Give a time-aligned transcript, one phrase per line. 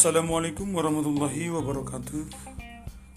[0.00, 2.24] Assalamualaikum warahmatullahi wabarakatuh.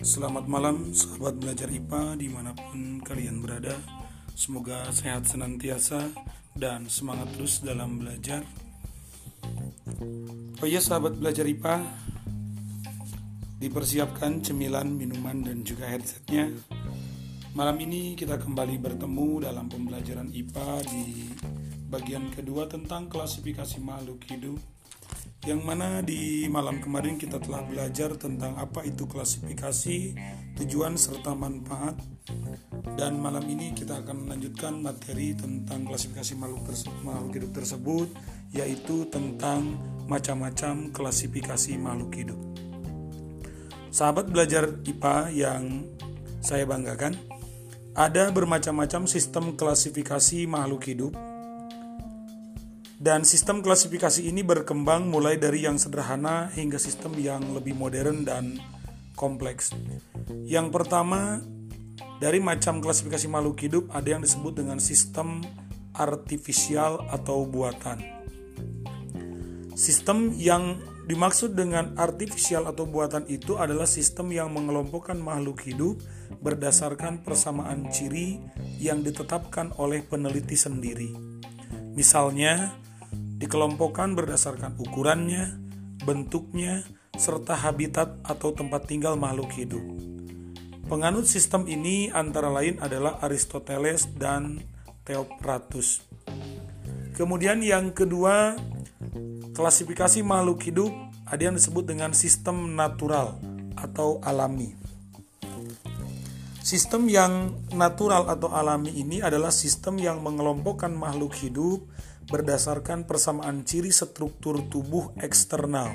[0.04, 3.72] Selamat malam sahabat belajar IPA di mana pun kalian berada.
[4.36, 6.12] Semoga sehat senantiasa
[6.60, 8.44] dan semangat terus dalam belajar.
[10.60, 11.88] Oh iya sahabat belajar IPA
[13.64, 16.52] Dipersiapkan cemilan, minuman dan juga headsetnya.
[17.56, 21.32] Malam ini kita kembali bertemu dalam pembelajaran IPA di
[21.88, 24.60] bagian kedua tentang klasifikasi makhluk hidup
[25.44, 30.16] yang mana di malam kemarin kita telah belajar tentang apa itu klasifikasi,
[30.56, 32.00] tujuan serta manfaat.
[32.96, 36.64] Dan malam ini kita akan melanjutkan materi tentang klasifikasi makhluk,
[37.04, 38.08] makhluk hidup tersebut,
[38.56, 39.76] yaitu tentang
[40.08, 42.40] macam-macam klasifikasi makhluk hidup.
[43.92, 45.64] Sahabat belajar IPA yang
[46.40, 47.20] saya banggakan,
[47.94, 51.14] ada bermacam-macam sistem klasifikasi makhluk hidup
[53.04, 58.64] dan sistem klasifikasi ini berkembang mulai dari yang sederhana hingga sistem yang lebih modern dan
[59.20, 59.76] kompleks.
[60.48, 61.44] Yang pertama,
[62.24, 65.44] dari macam klasifikasi makhluk hidup ada yang disebut dengan sistem
[65.92, 68.00] artifisial atau buatan.
[69.76, 76.00] Sistem yang dimaksud dengan artifisial atau buatan itu adalah sistem yang mengelompokkan makhluk hidup
[76.40, 78.40] berdasarkan persamaan ciri
[78.80, 81.12] yang ditetapkan oleh peneliti sendiri.
[82.00, 82.80] Misalnya,
[83.44, 85.60] dikelompokkan berdasarkan ukurannya,
[86.08, 86.88] bentuknya,
[87.20, 89.84] serta habitat atau tempat tinggal makhluk hidup.
[90.88, 94.64] Penganut sistem ini antara lain adalah Aristoteles dan
[95.04, 96.08] Theopratus.
[97.20, 98.56] Kemudian yang kedua,
[99.52, 100.92] klasifikasi makhluk hidup
[101.28, 103.36] ada yang disebut dengan sistem natural
[103.76, 104.83] atau alami.
[106.64, 111.84] Sistem yang natural atau alami ini adalah sistem yang mengelompokkan makhluk hidup
[112.32, 115.92] berdasarkan persamaan ciri struktur tubuh eksternal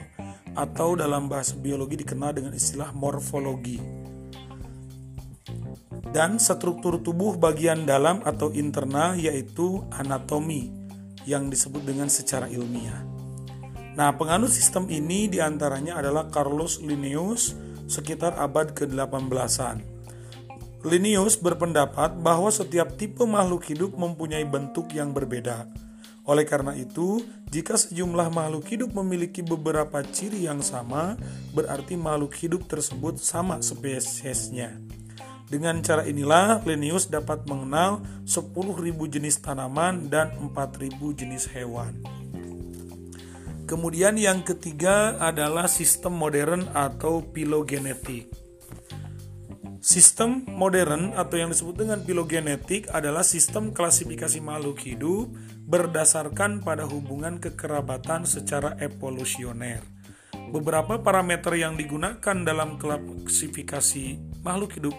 [0.52, 3.80] atau dalam bahasa biologi dikenal dengan istilah morfologi.
[6.12, 10.68] Dan struktur tubuh bagian dalam atau internal yaitu anatomi
[11.24, 13.08] yang disebut dengan secara ilmiah.
[13.96, 17.56] Nah, penganut sistem ini di antaranya adalah Carlos Linnaeus
[17.88, 19.97] sekitar abad ke-18-an.
[20.86, 25.66] Linnaeus berpendapat bahwa setiap tipe makhluk hidup mempunyai bentuk yang berbeda
[26.28, 31.16] oleh karena itu, jika sejumlah makhluk hidup memiliki beberapa ciri yang sama,
[31.56, 34.76] berarti makhluk hidup tersebut sama spesiesnya.
[35.48, 38.52] Dengan cara inilah, Linnaeus dapat mengenal 10.000
[39.08, 41.96] jenis tanaman dan 4.000 jenis hewan.
[43.64, 48.47] Kemudian yang ketiga adalah sistem modern atau filogenetik.
[49.88, 55.32] Sistem modern atau yang disebut dengan filogenetik adalah sistem klasifikasi makhluk hidup
[55.64, 59.80] berdasarkan pada hubungan kekerabatan secara evolusioner.
[60.52, 64.96] Beberapa parameter yang digunakan dalam klasifikasi makhluk hidup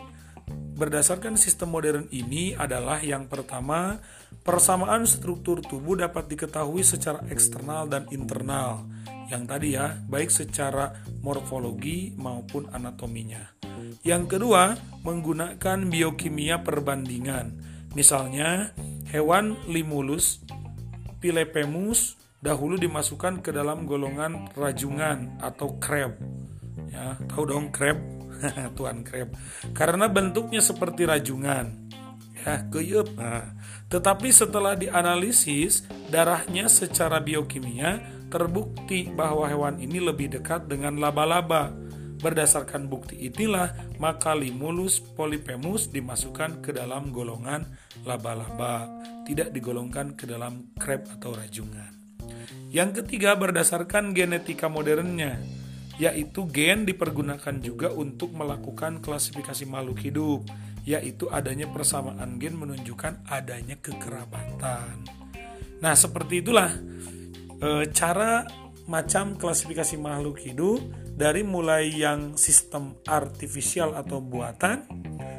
[0.74, 4.02] berdasarkan sistem modern ini adalah yang pertama,
[4.42, 8.90] persamaan struktur tubuh dapat diketahui secara eksternal dan internal.
[9.30, 13.59] Yang tadi ya, baik secara morfologi maupun anatominya.
[14.00, 17.60] Yang kedua, menggunakan biokimia perbandingan.
[17.96, 18.72] Misalnya,
[19.12, 20.40] hewan limulus
[21.20, 26.16] Pilepemus dahulu dimasukkan ke dalam golongan rajungan atau crab.
[26.88, 28.00] Ya, tahu dong crab?
[28.80, 29.36] Tuan crab.
[29.76, 31.92] Karena bentuknya seperti rajungan.
[32.40, 33.20] Ya, keyup.
[33.20, 33.52] Nah,
[33.92, 38.00] tetapi setelah dianalisis darahnya secara biokimia
[38.32, 41.76] terbukti bahwa hewan ini lebih dekat dengan laba-laba
[42.20, 47.64] Berdasarkan bukti inilah, maka Limulus polyphemus dimasukkan ke dalam golongan
[48.04, 48.92] laba-laba,
[49.24, 51.96] tidak digolongkan ke dalam krep atau rajungan.
[52.70, 55.40] Yang ketiga berdasarkan genetika modernnya,
[55.96, 60.42] yaitu gen dipergunakan juga untuk melakukan klasifikasi makhluk hidup,
[60.84, 65.08] yaitu adanya persamaan gen menunjukkan adanya kekerabatan.
[65.80, 66.72] Nah, seperti itulah
[67.60, 68.44] e, cara
[68.90, 70.82] macam klasifikasi makhluk hidup
[71.14, 74.90] dari mulai yang sistem artifisial atau buatan,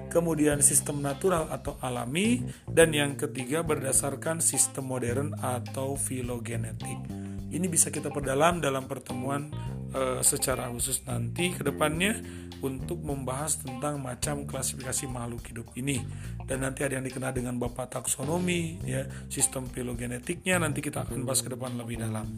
[0.06, 7.02] kemudian sistem natural atau alami, dan yang ketiga berdasarkan sistem modern atau filogenetik.
[7.50, 9.50] Ini bisa kita perdalam dalam pertemuan
[9.90, 12.18] e, secara khusus nanti ke depannya
[12.60, 16.04] untuk membahas tentang macam klasifikasi makhluk hidup ini.
[16.44, 20.60] Dan nanti ada yang dikenal dengan bapak taksonomi ya sistem filogenetiknya.
[20.60, 22.28] Nanti kita akan bahas ke depan lebih dalam.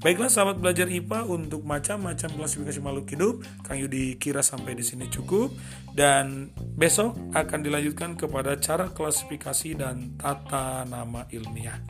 [0.00, 3.34] Baiklah sahabat belajar IPA untuk macam-macam klasifikasi makhluk hidup
[3.64, 5.52] Kang Yudi kira sampai di sini cukup.
[5.96, 11.80] Dan besok akan dilanjutkan kepada cara klasifikasi dan tata nama ilmiah.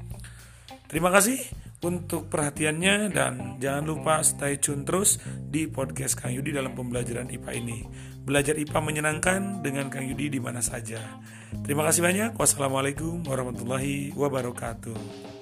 [0.91, 5.17] Terima kasih untuk perhatiannya dan jangan lupa stay tune terus
[5.49, 7.79] di podcast Kang Yudi dalam pembelajaran IPA ini.
[8.21, 11.01] Belajar IPA menyenangkan dengan Kang Yudi di mana saja.
[11.65, 12.31] Terima kasih banyak.
[12.37, 15.40] Wassalamualaikum warahmatullahi wabarakatuh.